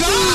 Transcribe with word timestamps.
God. 0.00 0.29